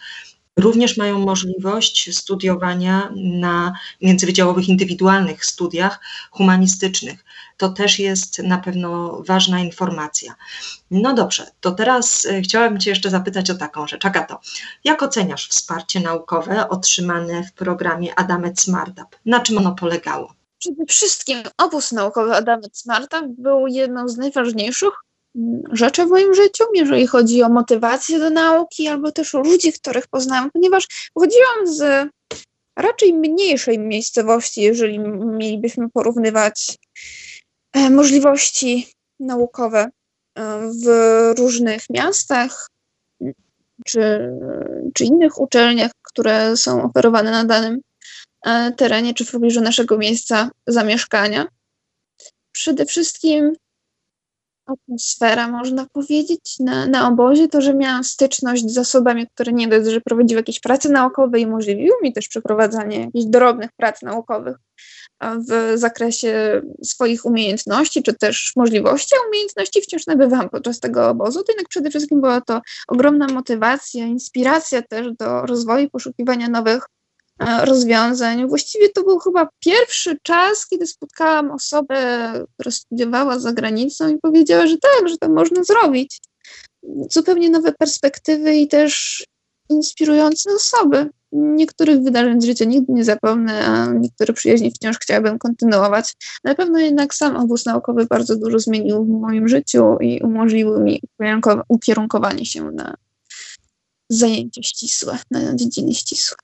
również 0.58 0.98
mają 0.98 1.20
możliwość 1.20 2.18
studiowania 2.18 3.12
na 3.16 3.74
międzywydziałowych, 4.02 4.70
indywidualnych 4.70 5.46
studiach 5.46 6.00
humanistycznych. 6.32 7.26
To 7.58 7.70
też 7.70 8.00
jest 8.00 8.40
na 8.40 8.58
pewno 8.58 9.22
ważna 9.28 9.60
informacja. 9.60 10.36
No 10.92 11.14
dobrze, 11.14 11.48
to 11.60 11.72
teraz 11.72 12.26
e, 12.26 12.42
chciałabym 12.42 12.80
Cię 12.80 12.90
jeszcze 12.90 13.10
zapytać 13.10 13.50
o 13.50 13.56
taką 13.56 13.88
rzecz. 13.88 14.06
Agato, 14.06 14.40
jak 14.84 15.04
oceniasz 15.04 15.48
wsparcie 15.48 16.00
naukowe 16.00 16.70
otrzymane 16.70 17.44
w 17.44 17.54
programie 17.54 18.20
Adamet 18.20 18.60
SmartUp? 18.60 19.16
Na 19.26 19.40
czym 19.40 19.58
ono 19.58 19.76
polegało? 19.76 20.34
Przede 20.60 20.86
wszystkim 20.86 21.44
obóz 21.58 21.92
naukowy 21.92 22.36
Adamet 22.36 22.78
SmartUp 22.78 23.26
był 23.38 23.68
jedną 23.68 24.08
z 24.08 24.18
najważniejszych 24.18 24.94
rzeczy 25.72 26.06
w 26.06 26.10
moim 26.10 26.34
życiu, 26.34 26.64
jeżeli 26.74 27.08
chodzi 27.08 27.44
o 27.44 27.50
motywację 27.50 28.20
do 28.20 28.30
nauki, 28.30 28.88
albo 28.88 29.12
też 29.12 29.36
o 29.36 29.40
ludzi, 29.40 29.74
których 29.74 30.08
poznałam, 30.08 30.52
ponieważ 30.52 30.88
pochodziłam 31.14 31.68
z 31.68 32.10
raczej 32.76 33.14
mniejszej 33.14 33.80
miejscowości, 33.80 34.62
jeżeli 34.62 35.00
mielibyśmy 35.26 35.90
porównywać 35.90 36.78
e, 37.74 37.90
możliwości 37.90 38.88
naukowe 39.20 39.80
e, 39.80 39.92
w 40.86 40.88
różnych 41.38 41.82
miastach 41.90 42.70
czy, 43.86 44.32
czy 44.94 45.04
innych 45.06 45.42
uczelniach, 45.42 45.92
które 46.02 46.58
są 46.58 46.84
oferowane 46.84 47.32
na 47.32 47.46
danym 47.46 47.82
e, 48.46 48.72
terenie 48.72 49.14
czy 49.14 49.26
w 49.26 49.32
pobliżu 49.32 49.62
naszego 49.62 49.98
miejsca 49.98 50.52
zamieszkania. 50.68 51.48
Przede 52.52 52.86
wszystkim 52.86 53.54
atmosfera, 54.74 55.48
można 55.48 55.86
powiedzieć, 55.94 56.56
na, 56.60 56.86
na 56.86 57.08
obozie, 57.08 57.48
to, 57.48 57.62
że 57.62 57.74
miałam 57.74 58.04
styczność 58.04 58.66
z 58.70 58.78
osobami, 58.78 59.28
które 59.28 59.54
nie 59.54 59.68
dość, 59.68 59.88
że 59.88 60.02
prowadziły 60.02 60.40
jakieś 60.40 60.60
prace 60.60 60.90
naukowe 60.90 61.40
i 61.40 61.46
umożliwiły 61.46 61.96
mi 62.04 62.14
też 62.14 62.28
przeprowadzanie 62.28 63.00
jakichś 63.00 63.26
drobnych 63.26 63.70
prac 63.78 64.02
naukowych 64.02 64.58
w 65.22 65.72
zakresie 65.76 66.62
swoich 66.84 67.26
umiejętności, 67.26 68.04
czy 68.04 68.14
też 68.14 68.54
możliwości, 68.56 69.16
a 69.16 69.28
umiejętności 69.30 69.82
wciąż 69.82 70.08
nabywałam 70.08 70.50
podczas 70.50 70.80
tego 70.80 71.10
obozu, 71.10 71.44
to 71.44 71.52
jednak 71.52 71.68
przede 71.68 71.90
wszystkim 71.90 72.22
była 72.22 72.42
to 72.42 72.62
ogromna 72.88 73.28
motywacja, 73.28 74.06
inspiracja 74.06 74.82
też 74.82 75.08
do 75.20 75.42
rozwoju 75.42 75.90
poszukiwania 75.90 76.50
nowych 76.50 76.84
rozwiązań. 77.64 78.48
Właściwie 78.48 78.90
to 78.90 79.04
był 79.04 79.20
chyba 79.20 79.50
pierwszy 79.60 80.18
czas, 80.24 80.68
kiedy 80.68 80.88
spotkałam 80.88 81.52
osobę, 81.52 82.32
która 82.54 82.72
studiowała 82.72 83.40
za 83.40 83.54
granicą 83.54 84.10
i 84.10 84.18
powiedziała, 84.18 84.68
że 84.68 84.78
tak, 84.78 85.10
że 85.10 85.18
to 85.18 85.30
można 85.30 85.64
zrobić. 85.64 86.22
Zupełnie 87.12 87.50
nowe 87.50 87.72
perspektywy 87.72 88.56
i 88.56 88.68
też 88.68 89.24
inspirujące 89.70 90.50
osoby. 90.56 91.10
Niektórych 91.32 92.00
wydarzeń 92.00 92.42
z 92.42 92.46
życia 92.46 92.66
nigdy 92.66 92.94
nie 92.94 93.04
zapomnę, 93.04 93.66
a 93.66 93.86
niektóre 93.86 94.34
przyjaźnie 94.34 94.72
wciąż 94.72 94.98
chciałabym 95.00 95.40
kontynuować. 95.40 96.14
Na 96.44 96.56
pewno 96.56 96.80
jednak 96.80 97.14
sam 97.14 97.36
obóz 97.36 97.66
naukowy 97.66 98.06
bardzo 98.06 98.36
dużo 98.36 98.60
zmienił 98.60 99.06
w 99.06 99.10
moim 99.10 99.48
życiu 99.48 99.98
i 100.02 100.22
umożliwił 100.22 100.80
mi 100.80 101.02
ukierunkowanie 101.68 102.46
się 102.46 102.72
na 102.72 102.96
zajęcia 104.10 104.64
ścisłe, 104.64 105.18
na 105.32 105.56
dziedziny 105.56 105.94
ścisłe. 105.94 106.38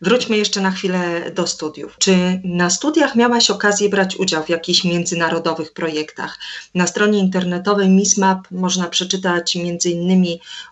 Wróćmy 0.00 0.36
jeszcze 0.36 0.60
na 0.60 0.70
chwilę 0.70 1.30
do 1.30 1.46
studiów. 1.46 1.96
Czy 1.98 2.40
na 2.44 2.70
studiach 2.70 3.14
miałaś 3.14 3.50
okazję 3.50 3.88
brać 3.88 4.16
udział 4.16 4.44
w 4.44 4.48
jakichś 4.48 4.84
międzynarodowych 4.84 5.72
projektach? 5.72 6.38
Na 6.74 6.86
stronie 6.86 7.18
internetowej 7.18 7.88
MISMAP 7.88 8.50
można 8.50 8.88
przeczytać 8.88 9.56
m.in. 9.56 10.24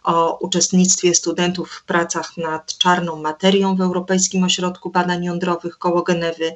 o 0.02 0.38
uczestnictwie 0.38 1.14
studentów 1.14 1.72
w 1.72 1.84
pracach 1.84 2.36
nad 2.36 2.78
czarną 2.78 3.22
materią 3.22 3.76
w 3.76 3.80
Europejskim 3.80 4.44
Ośrodku 4.44 4.90
Badań 4.90 5.24
Jądrowych 5.24 5.78
koło 5.78 6.02
Genewy, 6.02 6.54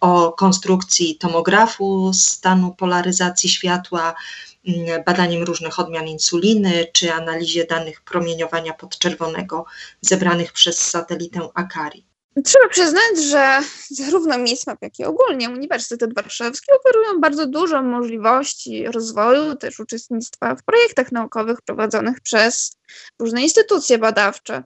o 0.00 0.32
konstrukcji 0.32 1.16
tomografu 1.16 2.10
stanu 2.14 2.74
polaryzacji 2.74 3.48
światła, 3.48 4.14
badaniem 5.06 5.42
różnych 5.42 5.78
odmian 5.78 6.08
insuliny 6.08 6.86
czy 6.92 7.12
analizie 7.12 7.64
danych 7.64 8.00
promieniowania 8.00 8.72
podczerwonego 8.72 9.64
zebranych 10.00 10.52
przez 10.52 10.78
satelitę 10.78 11.48
Akari. 11.54 12.06
Trzeba 12.44 12.68
przyznać, 12.68 13.24
że 13.30 13.60
zarówno 13.90 14.38
MISMAP, 14.38 14.82
jak 14.82 14.98
i 14.98 15.04
ogólnie 15.04 15.50
Uniwersytet 15.50 16.14
Warszawski 16.14 16.66
oferują 16.80 17.20
bardzo 17.20 17.46
dużo 17.46 17.82
możliwości 17.82 18.86
rozwoju, 18.86 19.56
też 19.56 19.80
uczestnictwa 19.80 20.54
w 20.56 20.62
projektach 20.62 21.12
naukowych 21.12 21.62
prowadzonych 21.62 22.20
przez 22.20 22.76
różne 23.18 23.42
instytucje 23.42 23.98
badawcze. 23.98 24.62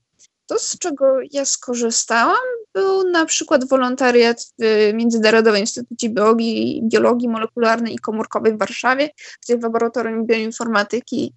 To, 0.46 0.58
z 0.58 0.78
czego 0.78 1.16
ja 1.32 1.44
skorzystałam, 1.44 2.36
był 2.74 3.10
na 3.10 3.26
przykład 3.26 3.68
wolontariat 3.68 4.46
w 4.58 4.92
Międzynarodowym 4.94 5.60
Instytucie 5.60 6.08
Biologii, 6.08 6.82
Biologii 6.84 7.28
Molekularnej 7.28 7.94
i 7.94 7.98
Komórkowej 7.98 8.52
w 8.52 8.58
Warszawie, 8.58 9.10
gdzie 9.42 9.58
w 9.58 9.62
laboratorium 9.62 10.26
bioinformatyki 10.26 11.32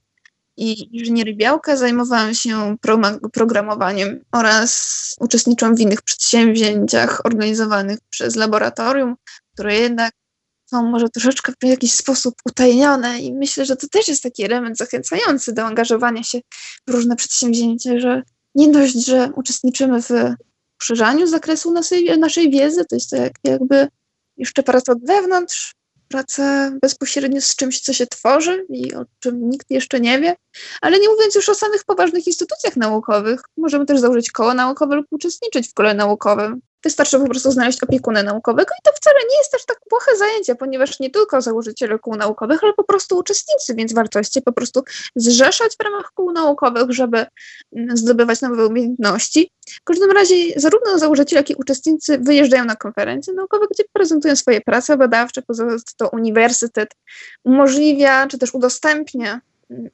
i 0.57 0.97
inżynierii 0.97 1.35
białka 1.35 1.75
zajmowałam 1.75 2.33
się 2.33 2.77
programowaniem 3.33 4.19
oraz 4.31 5.15
uczestniczyłam 5.19 5.75
w 5.75 5.79
innych 5.79 6.01
przedsięwzięciach 6.01 7.25
organizowanych 7.25 7.99
przez 8.09 8.35
laboratorium, 8.35 9.15
które 9.53 9.75
jednak 9.75 10.13
są 10.65 10.83
może 10.83 11.09
troszeczkę 11.09 11.53
w 11.63 11.67
jakiś 11.67 11.93
sposób 11.93 12.35
utajnione 12.45 13.19
i 13.19 13.33
myślę, 13.33 13.65
że 13.65 13.75
to 13.75 13.87
też 13.87 14.07
jest 14.07 14.23
taki 14.23 14.43
element 14.43 14.77
zachęcający 14.77 15.53
do 15.53 15.63
angażowania 15.63 16.23
się 16.23 16.39
w 16.87 16.91
różne 16.91 17.15
przedsięwzięcia, 17.15 17.99
że 17.99 18.23
nie 18.55 18.71
dość, 18.71 19.05
że 19.05 19.29
uczestniczymy 19.35 20.01
w 20.01 20.09
poszerzaniu 20.79 21.27
zakresu 21.27 21.71
naszej, 21.71 22.19
naszej 22.19 22.51
wiedzy, 22.51 22.85
to 22.85 22.95
jest 22.95 23.09
to 23.09 23.15
jak, 23.15 23.33
jakby 23.43 23.87
jeszcze 24.37 24.63
praca 24.63 24.91
od 24.91 25.05
wewnątrz, 25.05 25.75
pracę 26.09 26.71
bezpośrednio 26.81 27.41
z 27.41 27.55
czymś, 27.55 27.79
co 27.79 27.93
się 27.93 28.07
tworzy 28.07 28.65
i 28.69 28.95
o 28.95 29.05
czym 29.19 29.49
nikt 29.49 29.71
jeszcze 29.71 29.99
nie 29.99 30.19
wie, 30.19 30.35
ale 30.81 30.99
nie 30.99 31.09
mówiąc 31.09 31.35
już 31.35 31.49
o 31.49 31.55
samych 31.55 31.83
poważnych 31.83 32.27
instytucjach 32.27 32.75
naukowych, 32.75 33.41
możemy 33.57 33.85
też 33.85 33.99
założyć 33.99 34.31
koło 34.31 34.53
naukowe 34.53 34.95
lub 34.95 35.05
uczestniczyć 35.11 35.69
w 35.69 35.73
kole 35.73 35.93
naukowym. 35.93 36.61
Wystarczy 36.83 37.19
po 37.19 37.25
prostu 37.25 37.51
znaleźć 37.51 37.83
opiekuna 37.83 38.23
naukowego 38.23 38.73
i 38.79 38.81
to 38.83 38.91
wcale 38.95 39.19
nie 39.29 39.37
jest 39.37 39.51
też 39.51 39.65
tak 39.65 39.79
płoche 39.89 40.17
zajęcie, 40.17 40.55
ponieważ 40.55 40.99
nie 40.99 41.09
tylko 41.09 41.41
założyciele 41.41 41.99
kół 41.99 42.15
naukowych, 42.15 42.63
ale 42.63 42.73
po 42.73 42.83
prostu 42.83 43.17
uczestnicy, 43.17 43.75
więc 43.75 43.93
warto 43.93 44.23
się 44.23 44.41
po 44.41 44.51
prostu 44.51 44.83
zrzeszać 45.15 45.75
w 45.79 45.83
ramach 45.83 46.11
kół 46.15 46.31
naukowych, 46.31 46.91
żeby 46.91 47.25
mm, 47.75 47.97
zdobywać 47.97 48.41
nowe 48.41 48.67
umiejętności. 48.67 49.51
W 49.67 49.83
każdym 49.83 50.11
razie 50.11 50.35
zarówno 50.55 50.99
założyciele, 50.99 51.39
jak 51.39 51.49
i 51.49 51.55
uczestnicy 51.55 52.17
wyjeżdżają 52.17 52.65
na 52.65 52.75
konferencje 52.75 53.33
naukowe, 53.33 53.65
gdzie 53.71 53.83
prezentują 53.93 54.35
swoje 54.35 54.61
prace 54.61 54.97
badawcze, 54.97 55.41
poza 55.41 55.67
to 55.97 56.09
uniwersytet 56.09 56.95
umożliwia 57.43 58.27
czy 58.27 58.37
też 58.37 58.53
udostępnia 58.53 59.41
mm, 59.69 59.89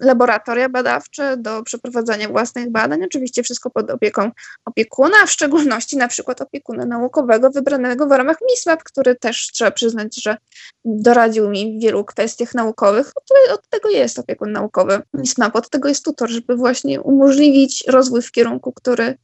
laboratoria 0.00 0.68
badawcze 0.68 1.36
do 1.36 1.62
przeprowadzania 1.62 2.28
własnych 2.28 2.70
badań. 2.70 3.04
Oczywiście 3.04 3.42
wszystko 3.42 3.70
pod 3.70 3.90
opieką 3.90 4.30
opiekuna, 4.64 5.16
a 5.22 5.26
w 5.26 5.30
szczególności 5.30 5.96
na 5.96 6.08
przykład 6.08 6.40
opiekuna 6.40 6.84
naukowego 6.84 7.50
wybranego 7.50 8.06
w 8.06 8.12
ramach 8.12 8.36
MISMAP, 8.50 8.82
który 8.82 9.14
też 9.14 9.46
trzeba 9.52 9.70
przyznać, 9.70 10.22
że 10.22 10.36
doradził 10.84 11.50
mi 11.50 11.78
w 11.78 11.82
wielu 11.82 12.04
kwestiach 12.04 12.54
naukowych. 12.54 13.12
Od, 13.14 13.52
od 13.54 13.68
tego 13.68 13.88
jest 13.88 14.18
opiekun 14.18 14.52
naukowy 14.52 15.02
MISMAP, 15.14 15.56
od 15.56 15.70
tego 15.70 15.88
jest 15.88 16.04
tutor, 16.04 16.30
żeby 16.30 16.56
właśnie 16.56 17.00
umożliwić 17.00 17.84
rozwój 17.88 18.22
w 18.22 18.32
kierunku, 18.32 18.72
który 18.72 19.14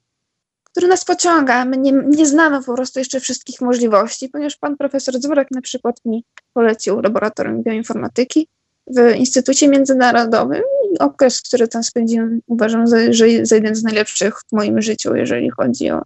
który 0.75 0.89
nas 0.89 1.05
pociąga. 1.05 1.65
My 1.65 1.77
nie, 1.77 1.93
nie 1.93 2.27
znamy 2.27 2.63
po 2.63 2.75
prostu 2.75 2.99
jeszcze 2.99 3.21
wszystkich 3.21 3.61
możliwości, 3.61 4.29
ponieważ 4.29 4.57
pan 4.57 4.77
profesor 4.77 5.15
Zworek 5.21 5.49
na 5.51 5.61
przykład 5.61 6.01
mi 6.05 6.25
polecił 6.53 7.01
laboratorium 7.01 7.63
bioinformatyki, 7.63 8.49
w 8.87 9.17
Instytucie 9.17 9.69
Międzynarodowym 9.69 10.63
i 10.93 10.99
okres, 10.99 11.43
który 11.43 11.69
tam 11.69 11.85
spędziłem, 11.85 12.41
uważam, 12.47 12.87
za, 12.87 12.97
za 13.43 13.55
jeden 13.55 13.75
z 13.75 13.83
najlepszych 13.83 14.35
w 14.49 14.53
moim 14.53 14.83
życiu, 14.83 15.17
jeżeli 15.17 15.51
chodzi 15.51 15.91
o 15.91 16.03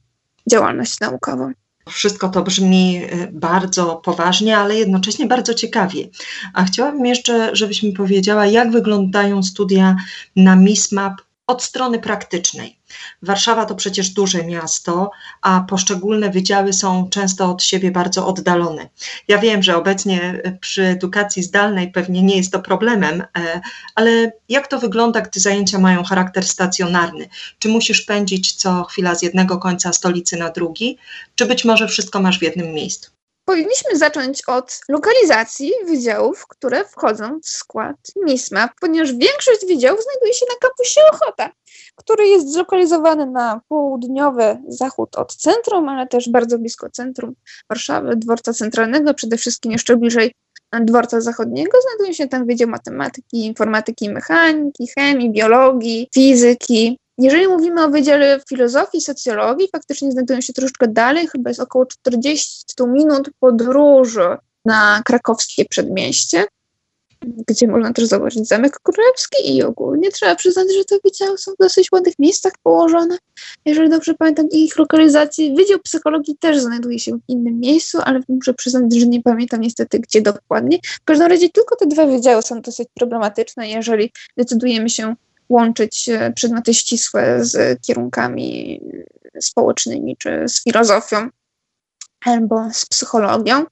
działalność 0.50 1.00
naukową. 1.00 1.52
Wszystko 1.88 2.28
to 2.28 2.42
brzmi 2.42 3.00
y, 3.04 3.28
bardzo 3.32 3.96
poważnie, 3.96 4.58
ale 4.58 4.76
jednocześnie 4.76 5.26
bardzo 5.26 5.54
ciekawie. 5.54 6.08
A 6.54 6.64
chciałabym 6.64 7.06
jeszcze, 7.06 7.56
żebyś 7.56 7.82
mi 7.82 7.92
powiedziała, 7.92 8.46
jak 8.46 8.70
wyglądają 8.70 9.42
studia 9.42 9.96
na 10.36 10.56
MISMAP 10.56 11.14
od 11.46 11.62
strony 11.62 11.98
praktycznej. 11.98 12.77
Warszawa 13.22 13.64
to 13.64 13.74
przecież 13.74 14.10
duże 14.10 14.44
miasto, 14.44 15.10
a 15.42 15.60
poszczególne 15.60 16.30
wydziały 16.30 16.72
są 16.72 17.08
często 17.10 17.50
od 17.50 17.62
siebie 17.62 17.90
bardzo 17.90 18.26
oddalone. 18.26 18.88
Ja 19.28 19.38
wiem, 19.38 19.62
że 19.62 19.76
obecnie 19.76 20.42
przy 20.60 20.82
edukacji 20.82 21.42
zdalnej 21.42 21.92
pewnie 21.92 22.22
nie 22.22 22.36
jest 22.36 22.52
to 22.52 22.60
problemem, 22.60 23.22
e, 23.38 23.60
ale 23.94 24.32
jak 24.48 24.66
to 24.66 24.78
wygląda, 24.78 25.20
gdy 25.20 25.40
zajęcia 25.40 25.78
mają 25.78 26.04
charakter 26.04 26.44
stacjonarny? 26.44 27.28
Czy 27.58 27.68
musisz 27.68 28.02
pędzić 28.02 28.54
co 28.54 28.84
chwila 28.84 29.14
z 29.14 29.22
jednego 29.22 29.58
końca 29.58 29.92
stolicy 29.92 30.36
na 30.36 30.50
drugi, 30.50 30.98
czy 31.34 31.46
być 31.46 31.64
może 31.64 31.88
wszystko 31.88 32.20
masz 32.20 32.38
w 32.38 32.42
jednym 32.42 32.72
miejscu? 32.72 33.17
Powinniśmy 33.48 33.96
zacząć 33.96 34.42
od 34.46 34.80
lokalizacji 34.88 35.72
wydziałów, 35.86 36.46
które 36.48 36.84
wchodzą 36.84 37.40
w 37.40 37.48
skład 37.48 37.96
MISMA, 38.24 38.68
ponieważ 38.80 39.12
większość 39.12 39.66
wydziałów 39.68 40.02
znajduje 40.02 40.34
się 40.34 40.46
na 40.48 40.68
kampusie 40.68 41.00
Ochota, 41.12 41.50
który 41.96 42.28
jest 42.28 42.52
zlokalizowany 42.52 43.26
na 43.26 43.60
południowy 43.68 44.58
zachód 44.68 45.16
od 45.16 45.34
centrum, 45.34 45.88
ale 45.88 46.06
też 46.06 46.28
bardzo 46.30 46.58
blisko 46.58 46.90
centrum 46.90 47.34
Warszawy, 47.68 48.16
dworca 48.16 48.52
centralnego, 48.52 49.14
przede 49.14 49.36
wszystkim 49.36 49.72
jeszcze 49.72 49.96
bliżej 49.96 50.34
dworca 50.80 51.20
zachodniego. 51.20 51.78
Znajduje 51.82 52.14
się 52.14 52.28
tam 52.28 52.46
Wydział 52.46 52.68
Matematyki, 52.68 53.46
Informatyki 53.46 54.10
Mechaniki, 54.10 54.88
Chemii, 54.98 55.30
Biologii, 55.32 56.08
Fizyki, 56.14 56.98
jeżeli 57.18 57.48
mówimy 57.48 57.84
o 57.84 57.88
Wydziale 57.88 58.40
Filozofii 58.48 58.98
i 58.98 59.00
Socjologii, 59.00 59.68
faktycznie 59.72 60.12
znajdują 60.12 60.40
się 60.40 60.52
troszeczkę 60.52 60.88
dalej, 60.88 61.26
chyba 61.26 61.50
jest 61.50 61.60
około 61.60 61.86
40 61.86 62.64
minut 62.86 63.30
podróży 63.40 64.36
na 64.64 65.02
krakowskie 65.04 65.64
przedmieście, 65.64 66.46
gdzie 67.48 67.68
można 67.68 67.92
też 67.92 68.04
zobaczyć 68.04 68.48
Zamek 68.48 68.80
Królewski 68.80 69.56
i 69.56 69.62
ogólnie 69.62 70.10
trzeba 70.10 70.34
przyznać, 70.34 70.66
że 70.74 70.84
te 70.84 70.96
wydziały 71.04 71.38
są 71.38 71.52
w 71.52 71.56
dosyć 71.60 71.92
ładnych 71.92 72.14
miejscach 72.18 72.52
położone. 72.62 73.18
Jeżeli 73.64 73.90
dobrze 73.90 74.14
pamiętam 74.14 74.48
ich 74.50 74.78
lokalizację, 74.78 75.54
Wydział 75.54 75.78
Psychologii 75.78 76.36
też 76.40 76.60
znajduje 76.60 76.98
się 76.98 77.12
w 77.12 77.20
innym 77.28 77.60
miejscu, 77.60 77.98
ale 78.04 78.20
muszę 78.28 78.54
przyznać, 78.54 78.94
że 78.94 79.06
nie 79.06 79.22
pamiętam 79.22 79.60
niestety 79.60 79.98
gdzie 79.98 80.22
dokładnie. 80.22 80.78
W 80.84 81.04
każdym 81.04 81.26
razie 81.26 81.48
tylko 81.48 81.76
te 81.76 81.86
dwa 81.86 82.06
wydziały 82.06 82.42
są 82.42 82.60
dosyć 82.60 82.88
problematyczne, 82.94 83.68
jeżeli 83.68 84.12
decydujemy 84.36 84.90
się 84.90 85.14
łączyć 85.48 86.10
przedmioty 86.34 86.74
ścisłe 86.74 87.44
z 87.44 87.80
kierunkami 87.86 88.80
społecznymi, 89.40 90.16
czy 90.16 90.48
z 90.48 90.62
filozofią, 90.62 91.28
albo 92.24 92.68
z 92.72 92.86
psychologią. 92.86 93.64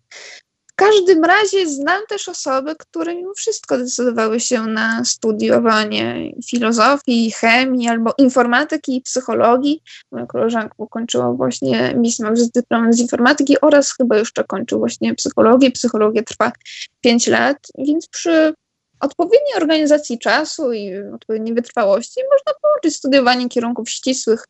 W 0.67 0.79
każdym 0.79 1.25
razie 1.25 1.69
znam 1.69 2.03
też 2.09 2.29
osoby, 2.29 2.77
które 2.79 3.15
mimo 3.15 3.35
wszystko 3.35 3.79
decydowały 3.79 4.41
się 4.41 4.62
na 4.62 5.05
studiowanie 5.05 6.33
filozofii, 6.47 7.31
chemii 7.31 7.89
albo 7.89 8.15
informatyki 8.19 8.97
i 8.97 9.03
psychologii. 9.03 9.83
Moja 10.12 10.27
koleżanka 10.27 10.75
ukończyła 10.77 11.33
właśnie 11.33 11.95
mismę 11.95 12.37
z 12.37 12.51
dyplomem 12.51 12.93
z 12.93 13.01
informatyki 13.01 13.61
oraz 13.61 13.93
chyba 13.97 14.17
jeszcze 14.17 14.45
kończył 14.45 14.79
właśnie 14.79 15.15
psychologię. 15.15 15.71
Psychologia 15.71 16.23
trwa 16.23 16.53
5 17.01 17.27
lat, 17.27 17.59
więc 17.79 18.09
przy 18.09 18.55
odpowiedniej 19.01 19.55
organizacji 19.57 20.19
czasu 20.19 20.73
i 20.73 20.97
odpowiedniej 21.15 21.55
wytrwałości 21.55 22.21
można 22.31 22.61
połączyć 22.63 22.97
studiowanie 22.97 23.49
kierunków 23.49 23.91
ścisłych 23.91 24.45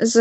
z, 0.00 0.14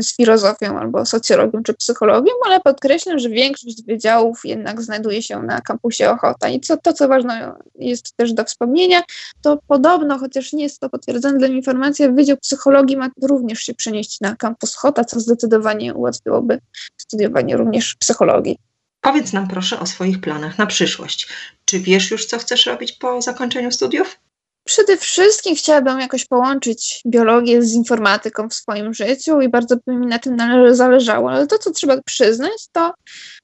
z 0.00 0.16
filozofią 0.16 0.78
albo 0.78 1.06
socjologią 1.06 1.62
czy 1.62 1.74
psychologią, 1.74 2.32
ale 2.46 2.60
podkreślam, 2.60 3.18
że 3.18 3.28
większość 3.28 3.84
wydziałów 3.84 4.40
jednak 4.44 4.82
znajduje 4.82 5.22
się 5.22 5.42
na 5.42 5.60
kampusie 5.60 6.10
Ochota. 6.10 6.48
I 6.48 6.60
co, 6.60 6.76
to, 6.76 6.92
co 6.92 7.08
ważne 7.08 7.52
jest 7.74 8.16
też 8.16 8.32
do 8.32 8.44
wspomnienia, 8.44 9.02
to 9.42 9.58
podobno, 9.68 10.18
chociaż 10.18 10.52
nie 10.52 10.62
jest 10.62 10.80
to 10.80 10.90
potwierdzone 10.90 11.38
dla 11.38 11.48
mnie 11.48 11.56
informacja, 11.56 12.12
Wydział 12.12 12.36
Psychologii 12.36 12.96
ma 12.96 13.10
również 13.22 13.60
się 13.60 13.74
przenieść 13.74 14.20
na 14.20 14.36
kampus 14.36 14.76
Ochota, 14.76 15.04
co 15.04 15.20
zdecydowanie 15.20 15.94
ułatwiłoby 15.94 16.58
studiowanie 16.96 17.56
również 17.56 17.94
psychologii. 17.94 18.58
Powiedz 19.04 19.32
nam 19.32 19.48
proszę 19.48 19.80
o 19.80 19.86
swoich 19.86 20.20
planach 20.20 20.58
na 20.58 20.66
przyszłość. 20.66 21.28
Czy 21.64 21.80
wiesz 21.80 22.10
już, 22.10 22.26
co 22.26 22.38
chcesz 22.38 22.66
robić 22.66 22.92
po 22.92 23.22
zakończeniu 23.22 23.72
studiów? 23.72 24.18
Przede 24.66 24.96
wszystkim 24.96 25.56
chciałabym 25.56 26.00
jakoś 26.00 26.24
połączyć 26.24 27.02
biologię 27.06 27.62
z 27.62 27.72
informatyką 27.72 28.48
w 28.48 28.54
swoim 28.54 28.94
życiu 28.94 29.40
i 29.40 29.48
bardzo 29.48 29.76
by 29.86 29.96
mi 29.96 30.06
na 30.06 30.18
tym 30.18 30.36
zależało, 30.70 31.30
ale 31.30 31.46
to, 31.46 31.58
co 31.58 31.70
trzeba 31.70 32.02
przyznać, 32.02 32.68
to 32.72 32.94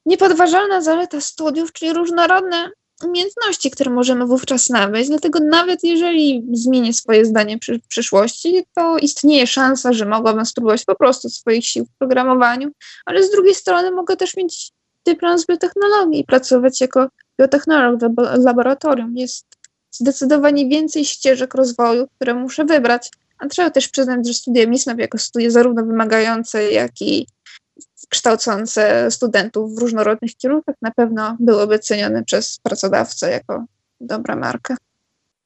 niepodważalna 0.06 0.80
zaleta 0.80 1.20
studiów, 1.20 1.72
czyli 1.72 1.92
różnorodne 1.92 2.70
umiejętności, 3.04 3.70
które 3.70 3.90
możemy 3.90 4.26
wówczas 4.26 4.70
nabyć. 4.70 5.08
Dlatego 5.08 5.38
nawet 5.40 5.84
jeżeli 5.84 6.46
zmienię 6.52 6.94
swoje 6.94 7.24
zdanie 7.24 7.58
w 7.84 7.88
przyszłości, 7.88 8.64
to 8.74 8.98
istnieje 8.98 9.46
szansa, 9.46 9.92
że 9.92 10.06
mogłabym 10.06 10.46
spróbować 10.46 10.84
po 10.84 10.94
prostu 10.94 11.30
swoich 11.30 11.66
sił 11.66 11.84
w 11.84 11.98
programowaniu, 11.98 12.70
ale 13.06 13.22
z 13.22 13.30
drugiej 13.30 13.54
strony 13.54 13.90
mogę 13.90 14.16
też 14.16 14.36
mieć 14.36 14.72
dyplom 15.06 15.38
z 15.38 15.46
biotechnologii 15.46 16.24
pracować 16.24 16.80
jako 16.80 17.08
biotechnolog 17.40 18.00
w 18.00 18.44
laboratorium. 18.44 19.16
Jest 19.16 19.46
zdecydowanie 19.90 20.68
więcej 20.68 21.04
ścieżek 21.04 21.54
rozwoju, 21.54 22.06
które 22.16 22.34
muszę 22.34 22.64
wybrać. 22.64 23.10
A 23.38 23.46
trzeba 23.46 23.70
też 23.70 23.88
przyznać, 23.88 24.26
że 24.26 24.34
studia 24.34 24.66
MISMAP 24.66 24.98
jako 24.98 25.18
studia 25.18 25.50
zarówno 25.50 25.84
wymagające, 25.84 26.72
jak 26.72 26.92
i 27.00 27.26
kształcące 28.08 29.10
studentów 29.10 29.74
w 29.74 29.78
różnorodnych 29.78 30.36
kierunkach 30.36 30.76
na 30.82 30.90
pewno 30.90 31.36
byłyby 31.40 31.78
cenione 31.78 32.24
przez 32.24 32.58
pracodawcę 32.62 33.30
jako 33.30 33.64
dobra 34.00 34.36
marka. 34.36 34.76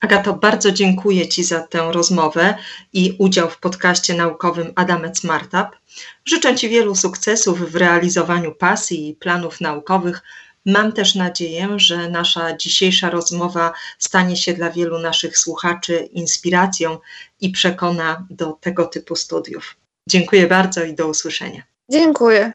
Agato, 0.00 0.34
bardzo 0.34 0.72
dziękuję 0.72 1.28
Ci 1.28 1.44
za 1.44 1.60
tę 1.60 1.92
rozmowę 1.92 2.54
i 2.92 3.16
udział 3.18 3.50
w 3.50 3.58
podcaście 3.58 4.14
naukowym 4.14 4.72
Adamet 4.74 5.18
Smartup. 5.18 5.66
Życzę 6.24 6.54
Ci 6.54 6.68
wielu 6.68 6.94
sukcesów 6.94 7.72
w 7.72 7.76
realizowaniu 7.76 8.52
pasji 8.52 9.08
i 9.08 9.14
planów 9.14 9.60
naukowych. 9.60 10.22
Mam 10.66 10.92
też 10.92 11.14
nadzieję, 11.14 11.68
że 11.76 12.10
nasza 12.10 12.56
dzisiejsza 12.56 13.10
rozmowa 13.10 13.72
stanie 13.98 14.36
się 14.36 14.52
dla 14.52 14.70
wielu 14.70 14.98
naszych 14.98 15.38
słuchaczy 15.38 16.08
inspiracją 16.12 16.98
i 17.40 17.50
przekona 17.50 18.26
do 18.30 18.52
tego 18.60 18.86
typu 18.86 19.16
studiów. 19.16 19.76
Dziękuję 20.08 20.46
bardzo 20.46 20.84
i 20.84 20.94
do 20.94 21.08
usłyszenia. 21.08 21.62
Dziękuję. 21.90 22.52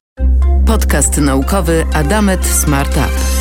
Podcast 0.68 1.18
naukowy 1.18 1.86
Adamet 1.94 2.46
Smart 2.46 2.98
Up. 2.98 3.39